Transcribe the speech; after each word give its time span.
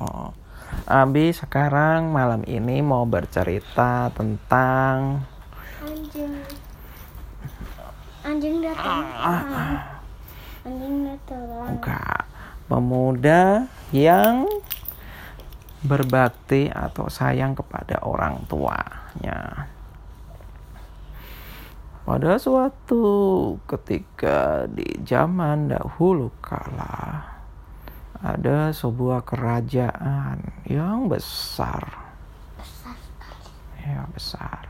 Oh. 0.00 0.30
Abi 0.84 1.32
sekarang 1.32 2.12
malam 2.12 2.42
ini 2.44 2.84
mau 2.84 3.08
bercerita 3.08 4.10
tentang 4.12 5.24
Anjing. 5.84 6.34
Anjing 8.24 8.56
datang. 8.64 9.04
Anjing 10.64 10.96
datang. 11.08 11.68
enggak 11.68 12.24
pemuda 12.64 13.68
yang 13.92 14.48
berbakti 15.84 16.72
atau 16.72 17.12
sayang 17.12 17.52
kepada 17.52 18.00
orang 18.00 18.40
tuanya. 18.48 19.68
Pada 22.04 22.36
suatu 22.36 23.04
ketika 23.64 24.68
di 24.68 24.84
zaman 25.04 25.72
dahulu 25.72 26.32
kala 26.40 27.33
ada 28.24 28.72
sebuah 28.72 29.20
kerajaan 29.28 30.64
yang 30.64 31.12
besar. 31.12 31.84
Besar 32.56 32.96
sekali. 32.96 33.52
Ya, 33.84 34.08
besar. 34.08 34.64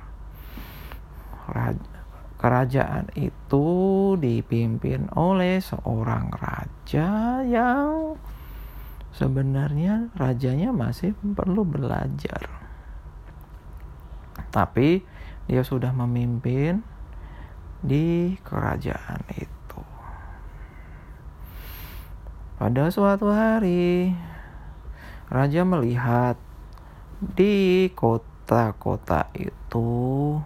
Raj- 1.47 1.95
kerajaan 2.35 3.15
itu 3.15 3.69
dipimpin 4.19 5.07
oleh 5.15 5.62
seorang 5.62 6.35
raja 6.35 7.41
yang 7.47 8.19
sebenarnya 9.15 10.11
rajanya 10.19 10.75
masih 10.75 11.15
perlu 11.15 11.62
belajar. 11.62 12.51
Tapi 14.51 15.07
dia 15.47 15.62
sudah 15.62 15.95
memimpin 15.95 16.83
di 17.87 18.34
kerajaan 18.43 19.23
itu. 19.31 19.54
Pada 22.55 22.87
suatu 22.87 23.35
hari, 23.35 24.15
raja 25.27 25.67
melihat 25.67 26.39
di 27.19 27.91
kota-kota 27.91 29.27
itu 29.34 30.39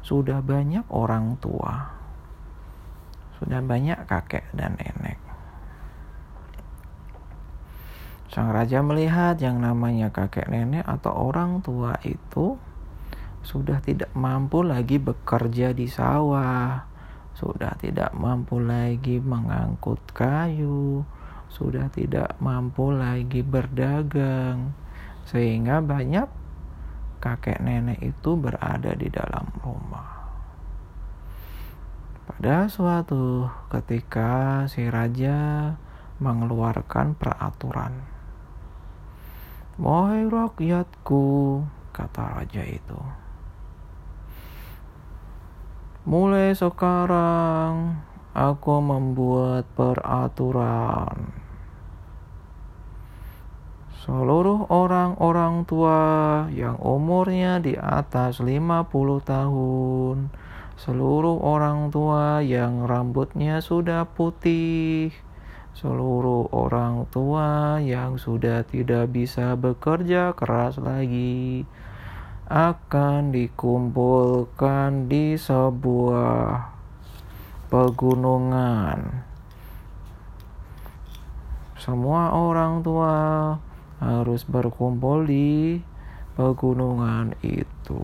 sudah 0.00 0.40
banyak 0.40 0.88
orang 0.88 1.36
tua, 1.36 1.92
sudah 3.36 3.60
banyak 3.60 4.08
kakek 4.08 4.48
dan 4.56 4.80
nenek. 4.80 5.20
Sang 8.32 8.48
raja 8.48 8.80
melihat 8.80 9.36
yang 9.36 9.60
namanya 9.60 10.08
kakek 10.08 10.48
nenek 10.48 10.88
atau 10.88 11.12
orang 11.12 11.60
tua 11.60 11.92
itu 12.08 12.56
sudah 13.44 13.84
tidak 13.84 14.08
mampu 14.16 14.64
lagi 14.64 14.96
bekerja 14.96 15.76
di 15.76 15.92
sawah, 15.92 16.88
sudah 17.36 17.76
tidak 17.76 18.16
mampu 18.16 18.64
lagi 18.64 19.20
mengangkut 19.20 20.00
kayu, 20.16 21.04
sudah 21.48 21.88
tidak 21.92 22.36
mampu 22.40 22.92
lagi 22.92 23.40
berdagang, 23.40 24.72
sehingga 25.28 25.80
banyak 25.84 26.28
kakek 27.18 27.58
nenek 27.60 27.98
itu 28.00 28.38
berada 28.38 28.94
di 28.94 29.10
dalam 29.10 29.44
rumah. 29.60 30.18
Pada 32.28 32.68
suatu 32.70 33.48
ketika, 33.72 34.64
si 34.70 34.86
raja 34.86 35.74
mengeluarkan 36.22 37.16
peraturan. 37.18 38.04
Wahai 39.78 40.26
rakyatku, 40.26 41.24
kata 41.94 42.24
raja 42.38 42.62
itu. 42.66 43.00
Mulai 46.08 46.54
sekarang, 46.56 48.00
aku 48.38 48.78
membuat 48.78 49.66
peraturan. 49.74 51.34
Seluruh 54.06 54.70
orang-orang 54.70 55.66
tua 55.66 56.00
yang 56.54 56.78
umurnya 56.78 57.58
di 57.58 57.74
atas 57.74 58.38
50 58.38 58.86
tahun, 59.26 60.30
seluruh 60.78 61.42
orang 61.42 61.90
tua 61.90 62.38
yang 62.40 62.86
rambutnya 62.86 63.58
sudah 63.58 64.06
putih, 64.06 65.10
seluruh 65.74 66.48
orang 66.54 67.10
tua 67.10 67.82
yang 67.82 68.22
sudah 68.22 68.62
tidak 68.64 69.10
bisa 69.10 69.58
bekerja 69.58 70.32
keras 70.38 70.78
lagi 70.78 71.66
akan 72.48 73.28
dikumpulkan 73.28 75.04
di 75.04 75.36
sebuah 75.36 76.77
pegunungan. 77.68 79.24
Semua 81.76 82.34
orang 82.34 82.80
tua 82.82 83.16
harus 84.02 84.42
berkumpul 84.48 85.28
di 85.28 85.78
pegunungan 86.34 87.36
itu. 87.44 88.02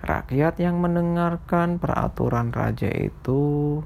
Rakyat 0.00 0.56
yang 0.56 0.80
mendengarkan 0.80 1.76
peraturan 1.76 2.56
raja 2.56 2.88
itu 2.88 3.78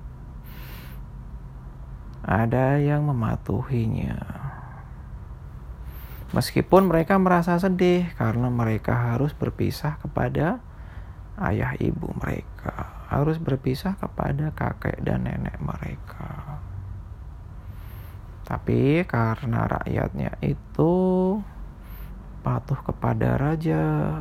ada 2.23 2.79
yang 2.79 3.11
mematuhinya. 3.11 4.23
Meskipun 6.35 6.91
mereka 6.91 7.19
merasa 7.19 7.59
sedih 7.59 8.11
karena 8.15 8.51
mereka 8.51 9.15
harus 9.15 9.31
berpisah 9.35 9.99
kepada 10.03 10.59
ayah 11.39 11.75
ibu 11.79 12.11
mereka, 12.19 12.94
harus 13.15 13.39
berpisah 13.39 13.95
kepada 13.95 14.51
kakek 14.51 14.99
dan 15.07 15.31
nenek 15.31 15.55
mereka. 15.63 16.59
Tapi 18.43 19.07
karena 19.07 19.71
rakyatnya 19.71 20.37
itu 20.43 20.95
patuh 22.45 22.81
kepada 22.85 23.41
raja, 23.41 24.21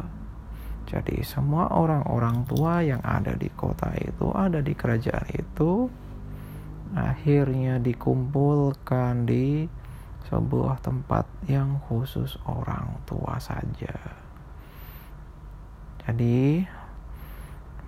jadi 0.88 1.26
semua 1.26 1.74
orang-orang 1.74 2.46
tua 2.48 2.86
yang 2.86 3.02
ada 3.04 3.34
di 3.36 3.50
kota 3.52 3.92
itu, 4.00 4.32
ada 4.32 4.64
di 4.64 4.72
kerajaan 4.78 5.28
itu, 5.34 5.90
akhirnya 6.94 7.82
dikumpulkan 7.82 9.26
di 9.26 9.68
sebuah 10.30 10.80
tempat 10.80 11.28
yang 11.50 11.84
khusus 11.90 12.40
orang 12.48 13.04
tua 13.04 13.42
saja. 13.44 14.24
Jadi 16.04 16.64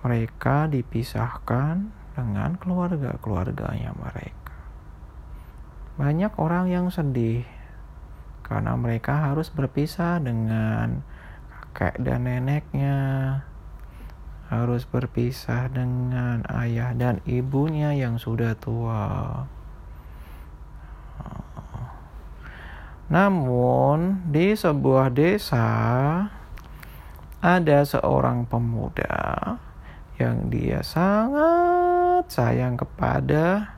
mereka 0.06 0.70
dipisahkan 0.70 1.90
dengan 2.14 2.54
keluarga-keluarganya 2.62 3.90
mereka. 3.98 4.54
Banyak 5.98 6.38
orang 6.38 6.70
yang 6.70 6.86
sedih 6.94 7.42
karena 8.46 8.78
mereka 8.78 9.26
harus 9.26 9.50
berpisah 9.50 10.22
dengan 10.22 11.02
kakek 11.50 11.98
dan 12.06 12.30
neneknya, 12.30 12.98
harus 14.46 14.86
berpisah 14.86 15.66
dengan 15.66 16.46
ayah 16.54 16.94
dan 16.94 17.18
ibunya 17.26 17.90
yang 17.90 18.22
sudah 18.22 18.54
tua. 18.54 19.42
Namun, 23.10 24.30
di 24.30 24.54
sebuah 24.54 25.10
desa 25.10 25.66
ada 27.42 27.78
seorang 27.82 28.46
pemuda 28.46 29.65
yang 30.16 30.48
dia 30.48 30.80
sangat 30.80 32.24
sayang 32.32 32.80
kepada 32.80 33.76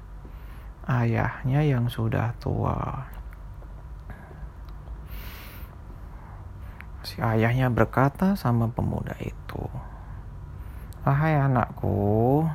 ayahnya 0.86 1.66
yang 1.66 1.90
sudah 1.90 2.32
tua. 2.38 3.10
Si 7.02 7.18
ayahnya 7.18 7.68
berkata 7.68 8.38
sama 8.38 8.70
pemuda 8.70 9.18
itu, 9.18 9.66
"Wahai 11.02 11.34
anakku, 11.42 12.46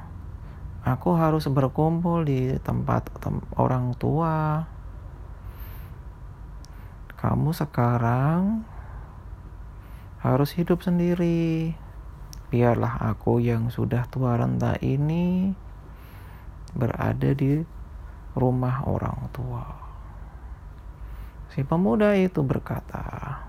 aku 0.83 1.09
harus 1.15 1.47
berkumpul 1.47 2.27
di 2.27 2.55
tempat 2.59 3.07
tem 3.19 3.39
orang 3.55 3.95
tua. 3.95 4.67
Kamu 7.19 7.55
sekarang 7.55 8.67
harus 10.19 10.55
hidup 10.55 10.83
sendiri. 10.83 11.75
Biarlah 12.53 13.01
aku 13.09 13.41
yang 13.41 13.73
sudah 13.73 14.05
tua 14.13 14.37
renta 14.37 14.77
ini 14.77 15.49
berada 16.77 17.33
di 17.33 17.57
rumah 18.37 18.85
orang 18.85 19.25
tua. 19.33 19.65
Si 21.49 21.65
pemuda 21.65 22.13
itu 22.13 22.45
berkata, 22.45 23.41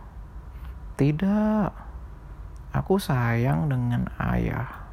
"Tidak, 0.96 1.68
aku 2.72 2.96
sayang 2.96 3.68
dengan 3.68 4.08
ayah. 4.16 4.88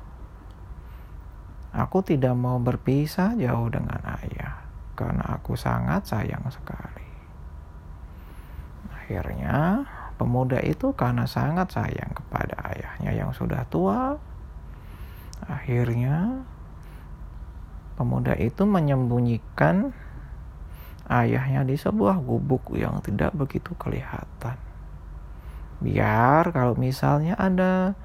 Aku 1.72 2.04
tidak 2.04 2.36
mau 2.36 2.60
berpisah 2.60 3.32
jauh 3.40 3.72
dengan 3.72 4.20
ayah 4.20 4.60
karena 5.00 5.40
aku 5.40 5.56
sangat 5.56 6.04
sayang 6.04 6.44
sekali." 6.52 7.08
Akhirnya, 8.92 9.88
pemuda 10.22 10.62
itu 10.62 10.94
karena 10.94 11.26
sangat 11.26 11.74
sayang 11.74 12.14
kepada 12.14 12.54
ayahnya 12.70 13.10
yang 13.18 13.34
sudah 13.34 13.66
tua, 13.74 14.22
akhirnya 15.50 16.46
pemuda 17.98 18.38
itu 18.38 18.62
menyembunyikan 18.70 19.90
ayahnya 21.10 21.66
di 21.66 21.74
sebuah 21.74 22.22
gubuk 22.22 22.70
yang 22.78 23.02
tidak 23.02 23.34
begitu 23.34 23.74
kelihatan. 23.82 24.62
Biar 25.82 26.54
kalau 26.54 26.78
misalnya 26.78 27.34
ada 27.34 27.98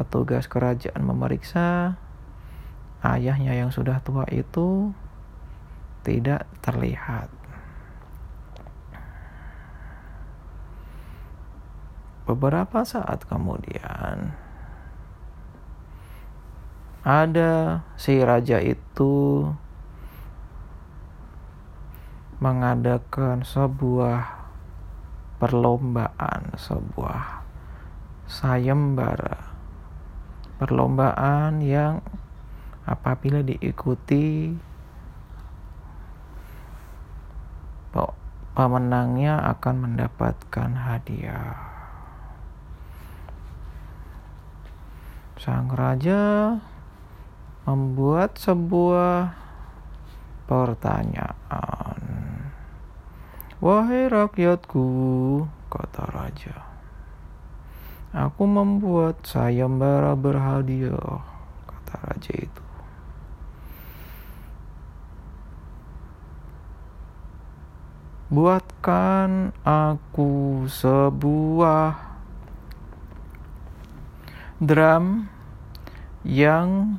petugas 0.00 0.48
kerajaan 0.48 1.04
memeriksa 1.04 2.00
ayahnya 3.04 3.52
yang 3.52 3.68
sudah 3.68 4.00
tua 4.00 4.24
itu 4.32 4.96
tidak 6.00 6.48
terlihat. 6.64 7.28
Beberapa 12.28 12.84
saat 12.84 13.24
kemudian, 13.24 14.36
ada 17.00 17.80
si 17.96 18.20
raja 18.20 18.60
itu 18.60 19.48
mengadakan 22.36 23.48
sebuah 23.48 24.44
perlombaan, 25.40 26.52
sebuah 26.60 27.40
sayembara. 28.28 29.56
Perlombaan 30.60 31.64
yang 31.64 32.04
apabila 32.84 33.40
diikuti 33.40 34.52
pemenangnya 38.52 39.38
akan 39.54 39.74
mendapatkan 39.86 40.70
hadiah. 40.76 41.77
Sang 45.38 45.70
raja 45.70 46.58
membuat 47.62 48.42
sebuah 48.42 49.38
pertanyaan. 50.50 52.02
Wahai 53.62 54.10
rakyatku, 54.10 54.86
kata 55.70 56.04
raja, 56.10 56.58
aku 58.10 58.50
membuat 58.50 59.22
sayembara 59.22 60.18
berhadiah, 60.18 61.22
kata 61.70 61.94
raja 62.02 62.34
itu. 62.34 62.64
Buatkan 68.34 69.54
aku 69.62 70.66
sebuah 70.66 72.07
drum 74.58 75.30
yang 76.26 76.98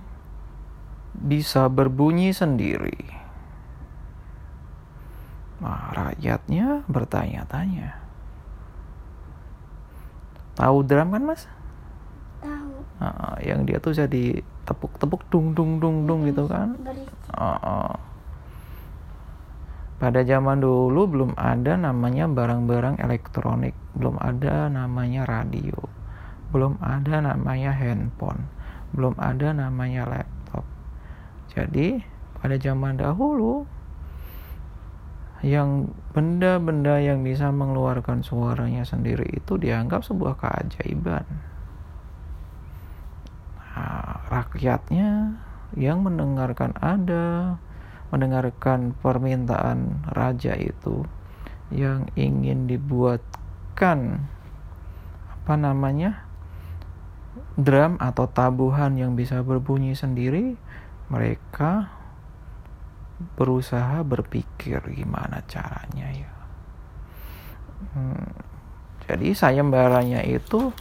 bisa 1.15 1.67
berbunyi 1.67 2.31
sendiri. 2.31 3.11
Nah, 5.59 5.91
rakyatnya 5.91 6.87
bertanya-tanya. 6.87 7.99
Tahu 10.55 10.77
drum 10.87 11.11
kan, 11.11 11.23
Mas? 11.27 11.43
Tahu. 12.39 12.75
Nah, 13.03 13.35
yang 13.43 13.67
dia 13.67 13.83
tuh 13.83 13.91
jadi 13.91 14.39
tepuk-tepuk 14.63 15.27
dung 15.27 15.51
dung 15.51 15.83
dung 15.83 16.07
dung 16.07 16.23
gitu 16.27 16.47
kan. 16.47 16.79
Uh, 17.35 17.59
uh. 17.59 17.93
Pada 19.99 20.23
zaman 20.23 20.63
dulu 20.63 21.11
belum 21.11 21.31
ada 21.35 21.75
namanya 21.75 22.31
barang-barang 22.31 23.03
elektronik, 23.03 23.75
belum 23.99 24.15
ada 24.15 24.71
namanya 24.71 25.27
radio, 25.27 25.75
belum 26.49 26.81
ada 26.81 27.21
namanya 27.21 27.71
handphone, 27.73 28.49
belum 28.93 29.13
ada 29.21 29.53
namanya 29.53 30.05
laptop. 30.09 30.65
Jadi, 31.53 32.01
pada 32.39 32.55
zaman 32.57 32.97
dahulu 32.97 33.67
yang 35.39 35.87
benda-benda 36.11 36.99
yang 36.99 37.23
bisa 37.23 37.47
mengeluarkan 37.47 38.23
suaranya 38.27 38.83
sendiri 38.83 39.23
itu 39.39 39.55
dianggap 39.55 40.03
sebuah 40.03 40.35
keajaiban. 40.35 41.23
Nah, 43.55 44.19
rakyatnya 44.27 45.39
yang 45.79 46.03
mendengarkan 46.03 46.75
ada 46.83 47.55
mendengarkan 48.09 48.97
permintaan 48.99 50.03
raja 50.11 50.57
itu 50.57 51.05
yang 51.69 52.09
ingin 52.17 52.65
dibuatkan 52.65 54.25
apa 55.29 55.53
namanya 55.53 56.28
drum 57.59 57.99
atau 57.99 58.25
tabuhan 58.29 58.95
yang 58.95 59.13
bisa 59.13 59.43
berbunyi 59.43 59.93
sendiri 59.93 60.55
mereka 61.11 61.91
berusaha 63.35 63.99
berpikir 64.05 64.79
gimana 64.95 65.43
caranya 65.49 66.07
ya 66.13 66.31
hmm, 67.95 68.31
jadi 69.09 69.27
sayembaranya 69.35 70.23
itu 70.23 70.71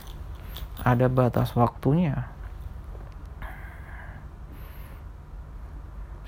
ada 0.86 1.10
batas 1.10 1.52
waktunya 1.58 2.30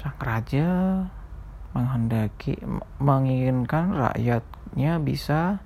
sang 0.00 0.16
raja 0.16 0.66
menghendaki 1.76 2.58
menginginkan 2.98 3.94
rakyatnya 3.94 4.98
bisa 4.98 5.62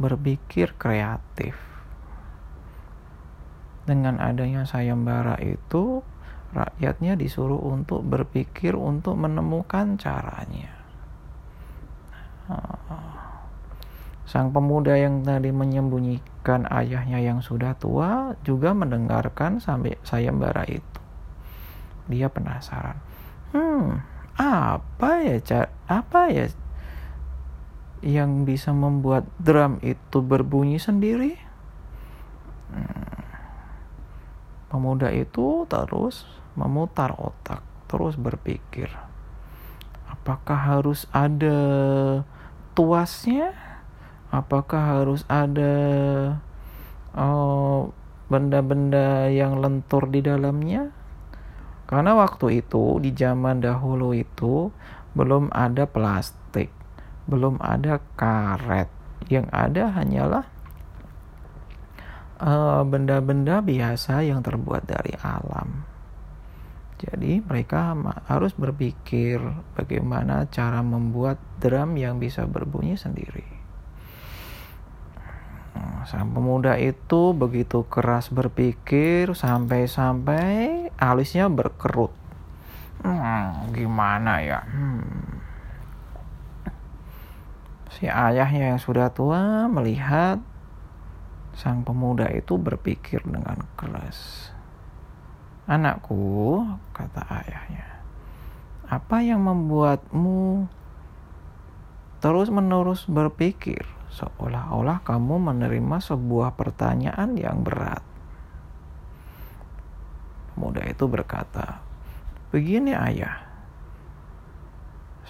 berpikir 0.00 0.72
kreatif. 0.80 1.54
Dengan 3.90 4.22
adanya 4.22 4.62
sayembara 4.62 5.34
itu, 5.42 6.06
rakyatnya 6.54 7.18
disuruh 7.18 7.58
untuk 7.58 8.06
berpikir 8.06 8.78
untuk 8.78 9.18
menemukan 9.18 9.98
caranya. 9.98 10.70
Sang 14.30 14.54
pemuda 14.54 14.94
yang 14.94 15.26
tadi 15.26 15.50
menyembunyikan 15.50 16.70
ayahnya 16.70 17.18
yang 17.18 17.42
sudah 17.42 17.74
tua 17.74 18.38
juga 18.46 18.70
mendengarkan 18.70 19.58
sampai 19.58 19.98
sayembara 20.06 20.62
itu. 20.70 21.02
Dia 22.06 22.30
penasaran 22.30 23.10
hmm 23.50 23.86
apa 24.40 25.10
ya 25.26 25.68
apa 25.90 26.32
ya 26.32 26.46
yang 28.00 28.48
bisa 28.48 28.72
membuat 28.72 29.28
drum 29.36 29.76
itu 29.84 30.24
berbunyi 30.24 30.80
sendiri 30.80 31.36
hmm. 32.72 32.99
Pemuda 34.70 35.10
itu 35.10 35.66
terus 35.66 36.24
memutar 36.54 37.12
otak 37.18 37.60
terus 37.90 38.14
berpikir 38.14 38.88
apakah 40.06 40.78
harus 40.78 41.10
ada 41.10 41.58
tuasnya 42.78 43.50
apakah 44.30 45.02
harus 45.02 45.26
ada 45.26 45.74
oh, 47.18 47.90
benda-benda 48.30 49.26
yang 49.26 49.58
lentur 49.58 50.06
di 50.06 50.22
dalamnya 50.22 50.94
karena 51.90 52.14
waktu 52.14 52.62
itu 52.62 53.02
di 53.02 53.10
zaman 53.10 53.58
dahulu 53.58 54.14
itu 54.14 54.70
belum 55.10 55.50
ada 55.50 55.90
plastik, 55.90 56.70
belum 57.26 57.58
ada 57.58 57.98
karet. 58.14 58.86
Yang 59.26 59.46
ada 59.50 59.82
hanyalah 59.98 60.44
benda-benda 62.88 63.60
uh, 63.60 63.64
biasa 63.64 64.24
yang 64.24 64.40
terbuat 64.40 64.88
dari 64.88 65.12
alam. 65.20 65.84
Jadi 67.00 67.40
mereka 67.40 67.96
harus 68.28 68.52
berpikir 68.52 69.40
bagaimana 69.72 70.44
cara 70.52 70.84
membuat 70.84 71.40
drum 71.60 71.96
yang 71.96 72.20
bisa 72.20 72.44
berbunyi 72.44 72.96
sendiri. 73.00 73.60
Sang 76.08 76.32
pemuda 76.32 76.80
itu 76.80 77.36
begitu 77.36 77.84
keras 77.84 78.32
berpikir 78.32 79.36
sampai-sampai 79.36 80.88
alisnya 80.96 81.52
berkerut. 81.52 82.12
Hmm, 83.04 83.68
gimana 83.72 84.40
ya? 84.40 84.60
Hmm. 84.64 85.40
Si 87.92 88.08
ayahnya 88.08 88.76
yang 88.76 88.80
sudah 88.80 89.12
tua 89.12 89.68
melihat 89.68 90.40
sang 91.60 91.84
pemuda 91.84 92.32
itu 92.32 92.56
berpikir 92.56 93.20
dengan 93.28 93.60
keras. 93.76 94.48
Anakku, 95.68 96.64
kata 96.96 97.20
ayahnya, 97.44 98.00
apa 98.88 99.20
yang 99.20 99.44
membuatmu 99.44 100.64
terus-menerus 102.24 103.04
berpikir? 103.04 103.84
seolah-olah 104.10 105.06
kamu 105.06 105.38
menerima 105.38 105.96
sebuah 106.02 106.58
pertanyaan 106.58 107.38
yang 107.38 107.62
berat. 107.62 108.02
Pemuda 110.52 110.82
itu 110.84 111.06
berkata, 111.06 111.80
"Begini, 112.50 112.92
Ayah. 112.92 113.46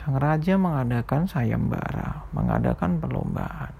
Sang 0.01 0.17
raja 0.17 0.57
mengadakan 0.57 1.29
sayembara, 1.29 2.25
mengadakan 2.33 2.97
perlombaan. 2.97 3.80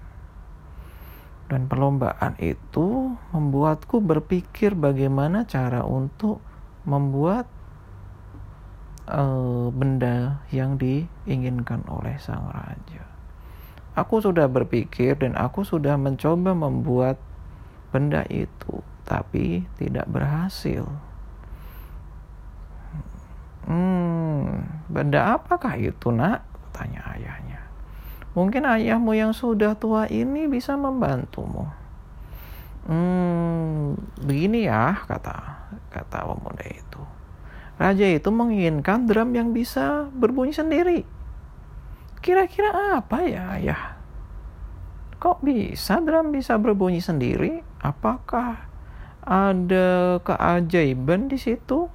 Dan 1.51 1.67
perlombaan 1.67 2.39
itu 2.39 3.19
membuatku 3.35 3.99
berpikir 3.99 4.71
bagaimana 4.71 5.43
cara 5.43 5.83
untuk 5.83 6.39
membuat 6.87 7.43
uh, 9.11 9.67
benda 9.75 10.39
yang 10.55 10.79
diinginkan 10.79 11.83
oleh 11.91 12.15
sang 12.23 12.47
raja. 12.55 13.03
Aku 13.99 14.23
sudah 14.23 14.47
berpikir 14.47 15.19
dan 15.19 15.35
aku 15.35 15.67
sudah 15.67 15.99
mencoba 15.99 16.55
membuat 16.55 17.19
benda 17.91 18.23
itu, 18.31 18.79
tapi 19.03 19.67
tidak 19.75 20.07
berhasil. 20.07 20.87
Hmm, 23.67 24.63
benda 24.87 25.35
apakah 25.35 25.75
itu, 25.75 26.07
Nak? 26.15 26.47
tanya 26.71 27.03
ayahnya. 27.11 27.50
Mungkin 28.31 28.63
ayahmu 28.63 29.11
yang 29.11 29.35
sudah 29.35 29.75
tua 29.75 30.07
ini 30.07 30.47
bisa 30.47 30.79
membantumu. 30.79 31.67
Hmm, 32.87 33.93
begini 34.23 34.65
ya, 34.65 34.97
kata 35.05 35.61
kata 35.91 36.25
pemuda 36.25 36.65
itu. 36.65 37.01
Raja 37.77 38.07
itu 38.07 38.29
menginginkan 38.29 39.09
drum 39.09 39.33
yang 39.33 39.51
bisa 39.51 40.07
berbunyi 40.13 40.53
sendiri. 40.53 41.03
Kira-kira 42.21 43.01
apa 43.01 43.25
ya, 43.25 43.57
ayah? 43.57 43.97
Kok 45.21 45.41
bisa 45.45 46.01
drum 46.01 46.33
bisa 46.33 46.57
berbunyi 46.57 47.01
sendiri? 47.01 47.61
Apakah 47.81 48.65
ada 49.21 50.17
keajaiban 50.25 51.29
di 51.29 51.37
situ? 51.37 51.89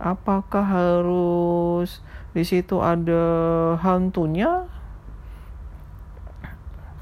Apakah 0.00 0.64
harus 0.64 2.02
di 2.34 2.42
situ 2.46 2.78
ada 2.80 3.22
hantunya? 3.82 4.66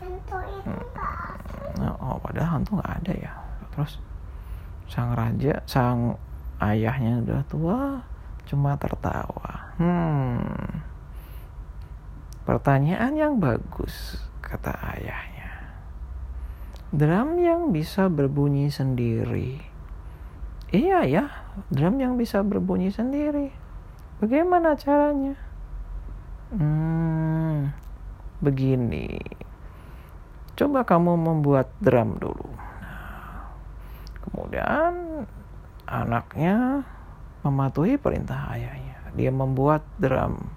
Hantu 0.01 0.39
itu 0.49 0.77
Nah, 1.79 1.95
oh, 2.09 2.21
padahal 2.21 2.61
hantu 2.61 2.81
nggak 2.81 2.93
ada 3.05 3.13
ya. 3.13 3.33
Terus 3.77 4.01
sang 4.89 5.13
raja, 5.13 5.61
sang 5.69 6.17
ayahnya 6.59 7.21
udah 7.23 7.43
tua, 7.47 7.81
cuma 8.49 8.75
tertawa. 8.81 9.77
Hmm, 9.77 10.83
pertanyaan 12.49 13.13
yang 13.15 13.35
bagus, 13.37 14.19
kata 14.41 14.73
ayahnya. 14.97 15.77
Drum 16.89 17.37
yang 17.37 17.69
bisa 17.71 18.09
berbunyi 18.09 18.73
sendiri. 18.73 19.61
Iya 20.73 21.05
ya, 21.05 21.25
drum 21.69 22.01
yang 22.01 22.17
bisa 22.17 22.41
berbunyi 22.41 22.89
sendiri. 22.89 23.53
Bagaimana 24.19 24.75
caranya? 24.75 25.37
Hmm, 26.49 27.77
begini. 28.41 29.21
Coba 30.59 30.83
kamu 30.83 31.15
membuat 31.15 31.71
drum 31.79 32.19
dulu. 32.19 32.51
Nah, 32.83 33.47
kemudian 34.27 35.23
anaknya 35.87 36.83
mematuhi 37.47 37.95
perintah 37.95 38.51
ayahnya. 38.59 39.15
Dia 39.15 39.31
membuat 39.31 39.87
drum. 40.03 40.51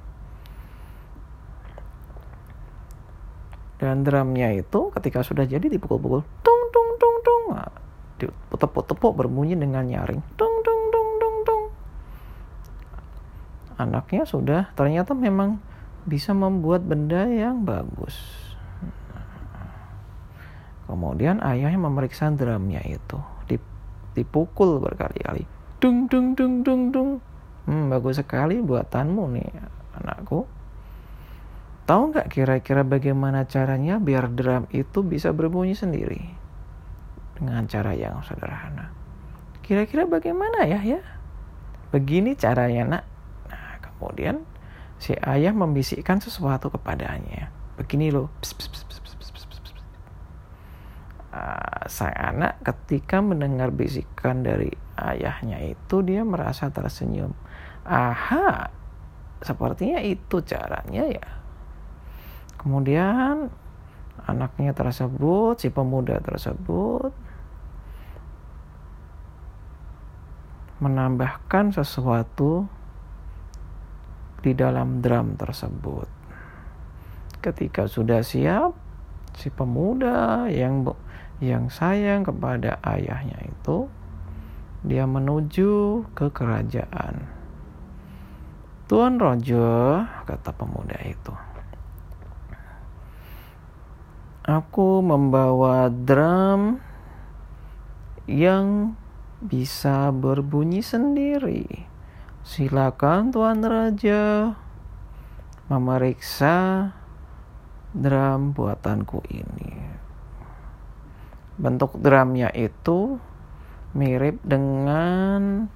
Dan 3.78 4.02
drumnya 4.02 4.58
itu 4.58 4.90
ketika 4.98 5.22
sudah 5.22 5.46
jadi 5.46 5.70
dipukul-pukul, 5.70 6.26
tung 6.42 6.64
tung 6.74 6.90
tung 6.98 7.18
tung, 7.22 7.44
nah, 7.54 7.70
ditepuk-tepuk 8.18 9.14
berbunyi 9.14 9.54
dengan 9.54 9.86
nyaring, 9.86 10.22
tung 10.34 10.66
tung 10.66 10.82
tung 10.90 11.10
tung 11.22 11.38
tung. 11.46 11.64
Anaknya 13.78 14.26
sudah 14.26 14.74
ternyata 14.74 15.14
memang 15.14 15.62
bisa 16.10 16.34
membuat 16.34 16.86
benda 16.86 17.26
yang 17.30 17.62
bagus. 17.66 18.41
Kemudian 20.92 21.40
ayahnya 21.40 21.80
memeriksa 21.80 22.28
drumnya 22.36 22.84
itu, 22.84 23.16
dipukul 24.12 24.84
berkali-kali, 24.84 25.48
dung 25.80 26.12
dung 26.12 26.36
dung 26.36 26.68
dung 26.68 26.92
dung. 26.92 27.10
Hmm, 27.64 27.88
bagus 27.88 28.20
sekali 28.20 28.60
buatanmu 28.60 29.24
nih, 29.32 29.48
anakku. 30.04 30.44
Tahu 31.88 32.02
nggak 32.12 32.28
kira-kira 32.28 32.84
bagaimana 32.84 33.48
caranya 33.48 34.04
biar 34.04 34.36
drum 34.36 34.68
itu 34.76 35.00
bisa 35.00 35.32
berbunyi 35.32 35.80
sendiri? 35.80 36.20
Dengan 37.40 37.64
cara 37.72 37.96
yang 37.96 38.20
sederhana. 38.28 38.92
Kira-kira 39.64 40.04
bagaimana 40.04 40.68
ya 40.68 40.84
ya? 40.84 41.00
Begini 41.96 42.36
caranya 42.36 42.84
nak. 43.00 43.04
Nah, 43.48 43.80
kemudian 43.80 44.44
si 45.00 45.16
ayah 45.16 45.56
membisikkan 45.56 46.20
sesuatu 46.20 46.68
kepadanya. 46.68 47.48
Begini 47.80 48.12
loh. 48.12 48.28
Pss, 48.44 48.54
pss, 48.60 48.84
pss. 48.86 49.01
Uh, 51.32 51.88
anak 52.20 52.60
ketika 52.60 53.24
mendengar 53.24 53.72
bisikan 53.72 54.44
dari 54.44 54.68
ayahnya 55.00 55.64
itu 55.64 56.04
dia 56.04 56.28
merasa 56.28 56.68
tersenyum. 56.68 57.32
Aha, 57.88 58.68
sepertinya 59.40 60.04
itu 60.04 60.44
caranya 60.44 61.08
ya. 61.08 61.28
Kemudian 62.60 63.48
anaknya 64.28 64.76
tersebut, 64.76 65.56
si 65.64 65.72
pemuda 65.72 66.20
tersebut 66.20 67.16
menambahkan 70.82 71.72
sesuatu 71.72 72.66
di 74.42 74.52
dalam 74.58 75.00
drum 75.00 75.38
tersebut. 75.38 76.10
Ketika 77.40 77.86
sudah 77.86 78.26
siap, 78.26 78.74
si 79.38 79.54
pemuda 79.54 80.50
yang 80.50 80.86
yang 81.42 81.74
sayang 81.74 82.22
kepada 82.22 82.78
ayahnya 82.86 83.50
itu 83.50 83.90
dia 84.86 85.10
menuju 85.10 86.06
ke 86.14 86.30
kerajaan. 86.30 87.26
Tuan 88.86 89.18
Raja, 89.18 90.04
kata 90.28 90.52
pemuda 90.54 90.98
itu. 91.02 91.34
Aku 94.42 95.06
membawa 95.06 95.88
drum 95.88 96.82
yang 98.26 98.98
bisa 99.42 100.10
berbunyi 100.12 100.84
sendiri. 100.84 101.88
Silakan 102.42 103.32
Tuan 103.32 103.62
Raja 103.62 104.54
memeriksa 105.72 106.90
drum 107.96 108.52
buatanku 108.52 109.24
ini. 109.30 110.01
Bentuk 111.62 112.02
drumnya 112.02 112.50
itu 112.58 113.22
mirip 113.94 114.42
dengan 114.42 115.70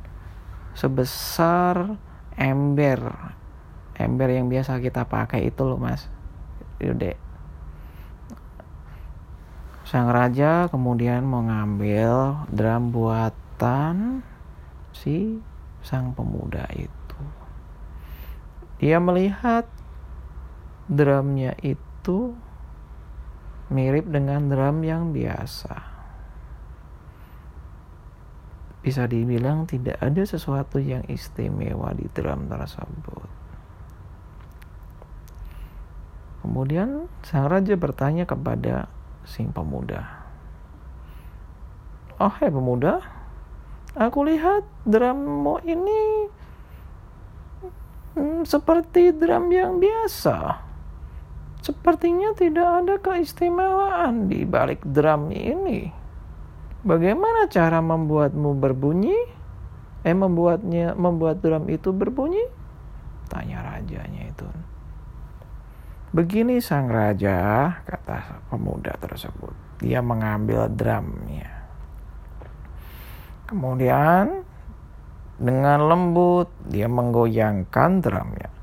sebesar 0.74 1.94
ember. 2.34 3.00
Ember 3.96 4.30
yang 4.34 4.50
biasa 4.50 4.82
kita 4.82 5.06
pakai 5.06 5.48
itu 5.48 5.62
loh 5.62 5.78
mas. 5.78 6.10
Yaudah. 6.82 7.16
Sang 9.86 10.10
raja 10.10 10.66
kemudian 10.74 11.22
mengambil 11.22 12.42
drum 12.50 12.90
buatan 12.90 14.26
si 14.90 15.38
sang 15.86 16.18
pemuda 16.18 16.66
itu. 16.74 17.22
Dia 18.82 18.98
melihat 18.98 19.70
drumnya 20.90 21.54
itu 21.62 22.34
mirip 23.70 24.06
dengan 24.10 24.46
drum 24.52 24.86
yang 24.86 25.10
biasa. 25.10 25.94
Bisa 28.86 29.10
dibilang 29.10 29.66
tidak 29.66 29.98
ada 29.98 30.22
sesuatu 30.22 30.78
yang 30.78 31.02
istimewa 31.10 31.90
di 31.98 32.06
drum 32.14 32.46
tersebut. 32.46 33.30
Kemudian 36.46 37.10
sang 37.26 37.50
raja 37.50 37.74
bertanya 37.74 38.30
kepada 38.30 38.86
si 39.26 39.42
pemuda. 39.50 40.30
Oh 42.22 42.30
hei 42.38 42.54
pemuda, 42.54 43.02
aku 43.98 44.30
lihat 44.30 44.62
drummu 44.86 45.66
ini 45.66 46.30
hmm, 48.14 48.46
seperti 48.46 49.10
drum 49.18 49.50
yang 49.50 49.82
biasa. 49.82 50.65
Sepertinya 51.66 52.30
tidak 52.38 52.70
ada 52.86 52.96
keistimewaan 53.02 54.30
di 54.30 54.46
balik 54.46 54.86
drum 54.86 55.34
ini. 55.34 55.90
Bagaimana 56.86 57.50
cara 57.50 57.82
membuatmu 57.82 58.54
berbunyi? 58.54 59.18
Eh 60.06 60.14
membuatnya 60.14 60.94
membuat 60.94 61.42
drum 61.42 61.66
itu 61.74 61.90
berbunyi? 61.90 62.46
Tanya 63.34 63.66
rajanya 63.66 64.30
itu. 64.30 64.46
Begini 66.14 66.62
sang 66.62 66.86
raja, 66.86 67.74
kata 67.82 68.46
pemuda 68.54 68.94
tersebut. 69.02 69.82
Dia 69.82 70.06
mengambil 70.06 70.70
drumnya. 70.70 71.50
Kemudian 73.50 74.46
dengan 75.42 75.90
lembut 75.90 76.54
dia 76.70 76.86
menggoyangkan 76.86 78.06
drumnya. 78.06 78.54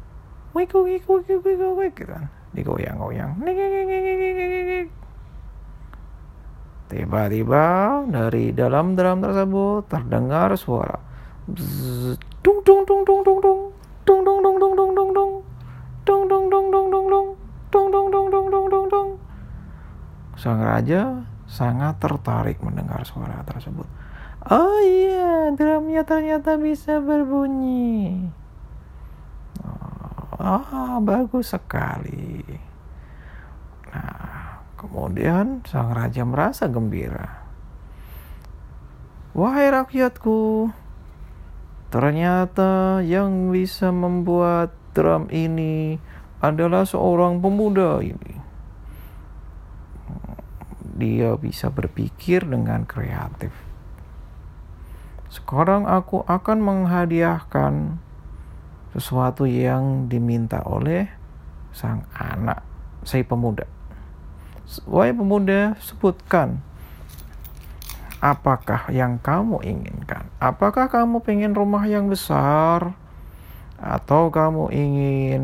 Wik 0.54 0.70
wik 0.70 1.02
wik 1.10 1.26
wik 1.26 1.42
wik 1.42 1.58
wik 1.58 1.94
gitu 1.98 2.14
kan. 2.14 2.30
Digoyang-goyang. 2.52 3.40
Tiba-tiba 6.92 7.64
dari 8.12 8.52
dalam 8.52 8.92
drum 8.92 9.24
tersebut 9.24 9.88
terdengar 9.88 10.52
suara 10.60 11.12
dung 11.48 12.58
dung 12.62 12.82
dung 12.86 13.02
dung 13.02 13.20
dung 13.24 13.40
dung. 13.42 13.60
Dung 14.02 14.20
dung 14.26 14.40
dung 14.42 14.56
dung 14.58 14.74
dung 14.74 14.92
dung 14.94 15.10
dung. 15.14 15.32
Dung 16.06 16.22
dung 16.26 16.46
dung 16.50 16.66
dung 16.70 16.88
dung 16.90 17.06
dung. 17.10 17.28
Dung 17.72 17.86
dung 17.90 18.06
dung 18.10 18.26
dung 18.30 18.46
dung 18.50 18.66
dung 18.70 18.86
dung. 18.90 19.08
Sang 20.38 20.60
raja 20.62 21.22
sangat 21.46 21.98
tertarik 22.02 22.58
mendengar 22.62 23.02
suara 23.06 23.42
tersebut. 23.46 23.86
Oh 24.42 24.82
iya, 24.82 25.54
drumnya 25.54 26.02
ternyata 26.02 26.58
bisa 26.58 26.98
berbunyi. 26.98 28.26
Ah, 30.40 30.96
bagus 31.04 31.52
sekali. 31.52 32.40
Nah, 33.92 34.64
kemudian 34.80 35.60
sang 35.68 35.92
raja 35.92 36.24
merasa 36.24 36.64
gembira. 36.72 37.44
Wahai 39.36 39.68
rakyatku, 39.72 40.72
ternyata 41.92 43.00
yang 43.04 43.52
bisa 43.52 43.92
membuat 43.92 44.72
drum 44.92 45.28
ini 45.32 45.96
adalah 46.40 46.84
seorang 46.84 47.40
pemuda 47.40 48.00
ini. 48.04 48.40
Dia 50.96 51.36
bisa 51.40 51.72
berpikir 51.72 52.44
dengan 52.44 52.84
kreatif. 52.84 53.52
Sekarang 55.32 55.88
aku 55.88 56.28
akan 56.28 56.58
menghadiahkan 56.60 57.96
sesuatu 58.92 59.48
yang 59.48 60.06
diminta 60.06 60.60
oleh 60.68 61.08
sang 61.72 62.04
anak, 62.12 62.60
si 63.02 63.24
pemuda. 63.24 63.64
Wahai 64.88 65.16
pemuda, 65.16 65.76
sebutkan 65.80 66.60
apakah 68.22 68.86
yang 68.94 69.18
kamu 69.18 69.58
inginkan? 69.66 70.30
Apakah 70.38 70.86
kamu 70.86 71.18
ingin 71.26 71.52
rumah 71.52 71.82
yang 71.84 72.06
besar? 72.06 72.94
Atau 73.82 74.30
kamu 74.30 74.70
ingin 74.70 75.42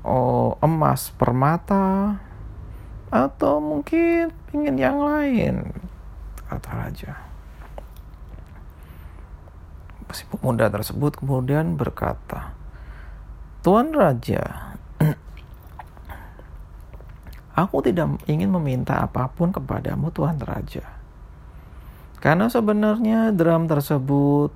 oh, 0.00 0.56
emas 0.64 1.12
permata? 1.12 2.16
Atau 3.12 3.60
mungkin 3.60 4.32
ingin 4.56 4.76
yang 4.80 4.98
lain? 4.98 5.76
Kata 6.48 6.70
raja. 6.72 7.12
Si 10.14 10.22
pemuda 10.30 10.70
tersebut 10.70 11.18
kemudian 11.18 11.74
berkata, 11.74 12.54
Tuan 13.66 13.90
Raja, 13.90 14.74
aku 17.62 17.76
tidak 17.82 18.22
ingin 18.30 18.54
meminta 18.54 19.02
apa 19.02 19.26
pun 19.26 19.50
kepadamu 19.50 20.14
Tuan 20.14 20.38
Raja. 20.38 20.86
Karena 22.22 22.46
sebenarnya 22.46 23.34
drum 23.34 23.66
tersebut 23.66 24.54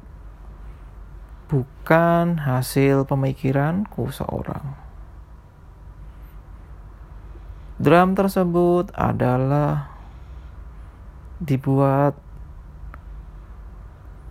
bukan 1.51 2.39
hasil 2.39 3.11
pemikiranku 3.11 4.15
seorang. 4.15 4.79
Drum 7.83 8.15
tersebut 8.15 8.95
adalah 8.95 9.91
dibuat 11.41 12.15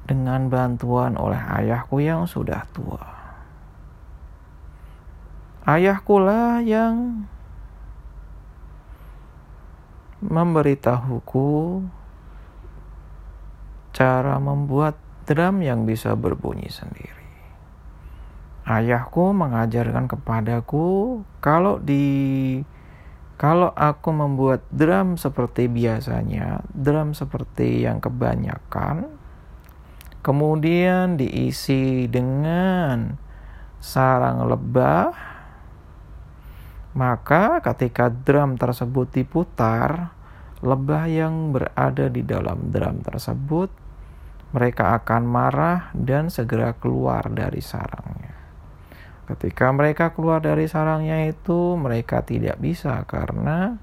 dengan 0.10 0.50
bantuan 0.50 1.13
oleh 1.22 1.38
ayahku 1.38 2.01
yang 2.01 2.25
sudah 2.25 2.66
tua. 2.74 3.06
Ayahkulah 5.70 6.66
yang 6.66 7.30
memberitahuku 10.25 11.86
cara 13.94 14.42
membuat 14.42 14.98
drum 15.30 15.62
yang 15.62 15.86
bisa 15.86 16.18
berbunyi 16.18 16.74
sendiri. 16.74 17.30
Ayahku 18.66 19.30
mengajarkan 19.30 20.10
kepadaku 20.10 21.22
kalau 21.38 21.78
di 21.78 22.01
kalau 23.38 23.70
aku 23.78 24.10
membuat 24.10 24.66
drum 24.74 25.22
seperti 25.22 25.70
biasanya, 25.70 26.66
drum 26.74 27.13
seperti 27.13 27.86
yang 27.86 28.02
kebanyakan, 28.02 29.18
kemudian 30.19 31.15
diisi 31.15 32.05
dengan 32.12 33.15
sarang 33.79 34.43
lebah, 34.47 35.12
maka 36.95 37.63
ketika 37.63 38.12
drum 38.12 38.60
tersebut 38.60 39.08
diputar, 39.15 40.12
lebah 40.60 41.08
yang 41.08 41.55
berada 41.55 42.12
di 42.12 42.21
dalam 42.27 42.67
drum 42.67 42.99
tersebut 42.99 43.71
mereka 44.49 44.97
akan 44.97 45.23
marah 45.29 45.93
dan 45.93 46.34
segera 46.34 46.73
keluar 46.75 47.29
dari 47.29 47.62
sarangnya. 47.62 48.34
Ketika 49.29 49.69
mereka 49.69 50.10
keluar 50.17 50.41
dari 50.41 50.65
sarangnya 50.65 51.29
itu, 51.29 51.77
mereka 51.77 52.25
tidak 52.25 52.58
bisa 52.58 52.97
karena 53.05 53.77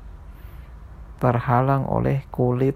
terhalang 1.23 1.87
oleh 1.87 2.27
kulit 2.35 2.75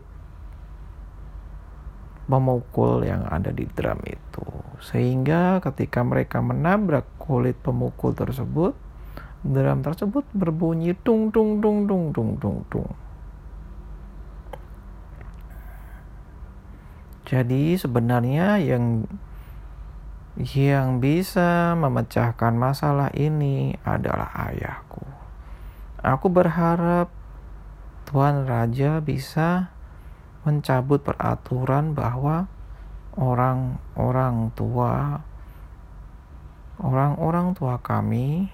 pemukul 2.31 3.03
yang 3.03 3.27
ada 3.27 3.51
di 3.51 3.67
drum 3.67 3.99
itu. 4.07 4.47
Sehingga 4.79 5.59
ketika 5.59 6.07
mereka 6.07 6.39
menabrak 6.39 7.05
kulit 7.19 7.59
pemukul 7.59 8.15
tersebut, 8.15 8.79
drum 9.43 9.83
tersebut 9.83 10.23
berbunyi 10.31 10.95
tung 11.03 11.35
tung 11.35 11.59
tung 11.59 11.91
tung 11.91 12.15
tung 12.15 12.31
tung 12.39 12.59
tung. 12.71 12.91
Jadi 17.27 17.79
sebenarnya 17.79 18.59
yang 18.59 19.07
yang 20.39 21.03
bisa 21.03 21.75
memecahkan 21.75 22.55
masalah 22.55 23.11
ini 23.15 23.75
adalah 23.83 24.31
ayahku. 24.51 25.03
Aku 26.01 26.33
berharap 26.33 27.13
Tuan 28.09 28.49
Raja 28.49 28.99
bisa 28.99 29.71
mencabut 30.51 30.99
peraturan 31.07 31.95
bahwa 31.95 32.51
orang-orang 33.15 34.51
tua 34.59 35.23
orang-orang 36.83 37.55
tua 37.55 37.79
kami 37.79 38.51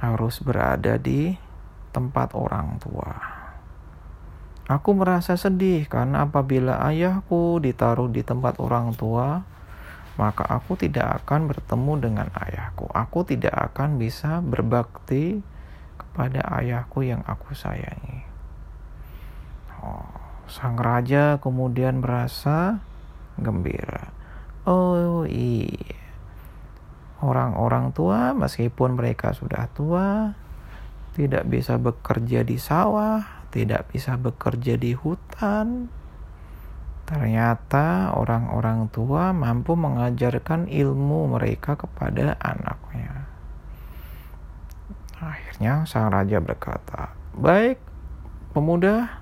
harus 0.00 0.40
berada 0.40 0.96
di 0.96 1.36
tempat 1.92 2.32
orang 2.32 2.80
tua. 2.80 3.12
Aku 4.68 4.94
merasa 4.94 5.34
sedih 5.34 5.88
karena 5.88 6.28
apabila 6.28 6.80
ayahku 6.86 7.58
ditaruh 7.58 8.08
di 8.08 8.20
tempat 8.20 8.60
orang 8.60 8.94
tua, 8.94 9.42
maka 10.20 10.44
aku 10.44 10.76
tidak 10.76 11.24
akan 11.24 11.48
bertemu 11.48 11.92
dengan 11.98 12.28
ayahku. 12.36 12.86
Aku 12.92 13.24
tidak 13.24 13.56
akan 13.72 13.96
bisa 13.96 14.44
berbakti 14.44 15.40
kepada 15.96 16.44
ayahku 16.60 17.00
yang 17.02 17.24
aku 17.24 17.56
sayangi. 17.56 18.27
Sang 20.48 20.80
raja 20.80 21.36
kemudian 21.44 22.00
merasa 22.00 22.80
gembira. 23.36 24.08
Oh 24.64 25.28
iya, 25.28 25.96
orang-orang 27.20 27.92
tua 27.92 28.32
meskipun 28.32 28.96
mereka 28.96 29.36
sudah 29.36 29.68
tua, 29.76 30.32
tidak 31.12 31.44
bisa 31.48 31.76
bekerja 31.76 32.44
di 32.44 32.56
sawah, 32.56 33.44
tidak 33.52 33.92
bisa 33.92 34.16
bekerja 34.16 34.76
di 34.76 34.92
hutan. 34.96 35.92
Ternyata 37.08 38.12
orang-orang 38.12 38.92
tua 38.92 39.32
mampu 39.32 39.72
mengajarkan 39.72 40.68
ilmu 40.68 41.32
mereka 41.32 41.74
kepada 41.74 42.36
anaknya. 42.36 43.24
Akhirnya 45.18 45.88
sang 45.88 46.12
raja 46.12 46.38
berkata, 46.38 47.16
"Baik, 47.34 47.80
pemuda, 48.52 49.17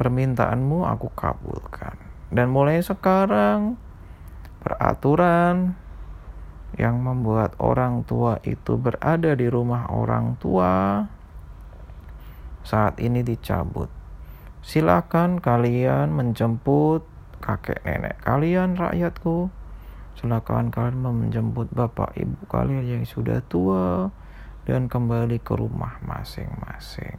permintaanmu 0.00 0.88
aku 0.88 1.12
kabulkan. 1.12 2.00
Dan 2.32 2.48
mulai 2.48 2.80
sekarang, 2.80 3.76
peraturan 4.64 5.76
yang 6.80 7.04
membuat 7.04 7.52
orang 7.60 8.08
tua 8.08 8.40
itu 8.40 8.80
berada 8.80 9.36
di 9.36 9.44
rumah 9.52 9.92
orang 9.92 10.40
tua 10.40 11.04
saat 12.64 12.96
ini 12.96 13.20
dicabut. 13.20 13.92
Silakan 14.64 15.36
kalian 15.36 16.16
menjemput 16.16 17.04
kakek 17.44 17.84
nenek 17.84 18.16
kalian 18.24 18.80
rakyatku. 18.80 19.52
Silakan 20.16 20.72
kalian 20.72 21.00
menjemput 21.00 21.72
bapak 21.72 22.16
ibu 22.16 22.40
kalian 22.48 22.84
yang 22.84 23.04
sudah 23.04 23.40
tua 23.48 24.12
dan 24.68 24.86
kembali 24.86 25.40
ke 25.40 25.56
rumah 25.56 25.96
masing-masing. 26.04 27.18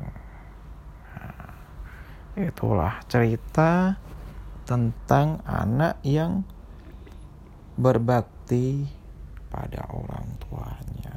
Itulah 2.32 3.04
cerita 3.12 4.00
tentang 4.64 5.44
anak 5.44 6.00
yang 6.08 6.48
berbakti 7.76 8.88
pada 9.52 9.84
orang 9.92 10.40
tuanya. 10.40 11.11